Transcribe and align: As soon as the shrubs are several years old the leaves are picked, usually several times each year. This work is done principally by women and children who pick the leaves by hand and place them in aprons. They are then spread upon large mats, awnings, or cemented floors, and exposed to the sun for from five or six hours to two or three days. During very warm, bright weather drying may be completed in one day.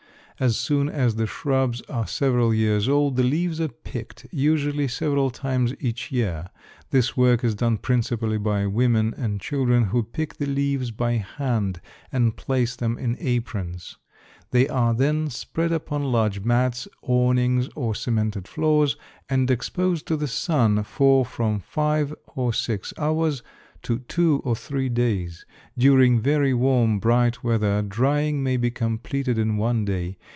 As 0.39 0.57
soon 0.57 0.89
as 0.89 1.17
the 1.17 1.27
shrubs 1.27 1.81
are 1.81 2.07
several 2.07 2.51
years 2.51 2.89
old 2.89 3.15
the 3.15 3.21
leaves 3.21 3.61
are 3.61 3.67
picked, 3.67 4.25
usually 4.31 4.87
several 4.87 5.29
times 5.29 5.75
each 5.79 6.11
year. 6.11 6.49
This 6.89 7.15
work 7.15 7.43
is 7.43 7.53
done 7.53 7.77
principally 7.77 8.39
by 8.39 8.65
women 8.65 9.13
and 9.15 9.39
children 9.39 9.83
who 9.93 10.01
pick 10.01 10.37
the 10.37 10.47
leaves 10.47 10.89
by 10.89 11.17
hand 11.17 11.79
and 12.11 12.35
place 12.35 12.75
them 12.75 12.97
in 12.97 13.17
aprons. 13.19 13.97
They 14.49 14.67
are 14.67 14.95
then 14.95 15.29
spread 15.29 15.71
upon 15.71 16.05
large 16.11 16.39
mats, 16.39 16.87
awnings, 17.03 17.69
or 17.75 17.93
cemented 17.93 18.47
floors, 18.47 18.97
and 19.29 19.51
exposed 19.51 20.07
to 20.07 20.17
the 20.17 20.27
sun 20.27 20.81
for 20.81 21.23
from 21.23 21.59
five 21.59 22.15
or 22.25 22.51
six 22.51 22.95
hours 22.97 23.43
to 23.83 23.99
two 24.07 24.41
or 24.43 24.55
three 24.55 24.89
days. 24.89 25.45
During 25.77 26.19
very 26.21 26.53
warm, 26.53 26.99
bright 26.99 27.43
weather 27.43 27.83
drying 27.83 28.41
may 28.43 28.57
be 28.57 28.71
completed 28.71 29.37
in 29.37 29.57
one 29.57 29.85
day. 29.85 30.17